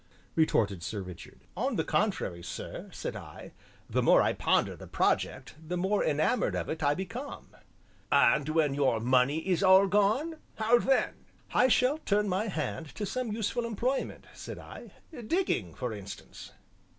retorted 0.33 0.81
Sir 0.81 1.03
Richard. 1.03 1.41
"On 1.55 1.75
the 1.75 1.83
contrary, 1.83 2.41
sir," 2.41 2.89
said 2.91 3.15
I, 3.15 3.51
"the 3.87 4.01
more 4.01 4.19
I 4.23 4.33
ponder 4.33 4.75
the 4.75 4.87
project, 4.87 5.53
the 5.63 5.77
more 5.77 6.03
enamored 6.03 6.55
of 6.55 6.69
it 6.69 6.81
I 6.81 6.95
become." 6.95 7.55
"And 8.11 8.49
when 8.49 8.73
your 8.73 8.99
money 8.99 9.47
is 9.47 9.61
all 9.61 9.85
gone 9.85 10.37
how 10.55 10.79
then?" 10.79 11.25
"I 11.53 11.67
shall 11.67 11.99
turn 11.99 12.27
my 12.27 12.47
hand 12.47 12.95
to 12.95 13.05
some 13.05 13.31
useful 13.31 13.63
employment," 13.63 14.25
said 14.33 14.57
I; 14.57 14.89
"digging, 15.27 15.75
for 15.75 15.93
instance." 15.93 16.51